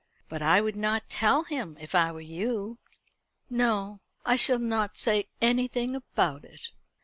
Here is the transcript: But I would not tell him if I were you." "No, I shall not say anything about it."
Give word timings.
But 0.29 0.41
I 0.41 0.61
would 0.61 0.75
not 0.75 1.09
tell 1.11 1.43
him 1.43 1.77
if 1.79 1.93
I 1.93 2.11
were 2.11 2.21
you." 2.21 2.79
"No, 3.51 3.99
I 4.25 4.35
shall 4.35 4.57
not 4.57 4.97
say 4.97 5.27
anything 5.43 5.95
about 5.95 6.43
it." 6.43 6.69